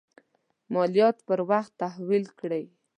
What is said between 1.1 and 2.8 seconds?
پر وخت تحویل کړي.